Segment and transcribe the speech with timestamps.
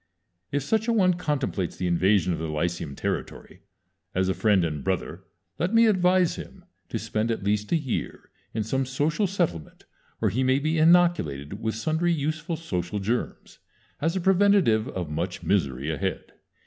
[0.51, 3.61] If such a one contemplates the invasion of the lyceum territory,
[4.15, 5.25] as a friend and brother
[5.59, 9.85] let me advise him to spend at least a year in some social settlement
[10.17, 13.59] where he may be inoculated with sundry useful social germs,
[14.01, 16.33] as a preventive of much misery ahead.